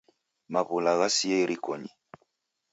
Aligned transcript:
Maw'ula 0.51 0.91
ghasia 0.99 1.37
irikonyi. 1.43 1.89